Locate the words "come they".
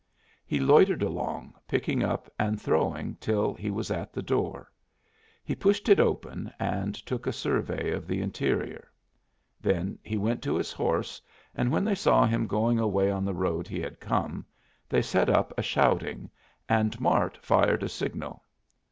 13.99-15.03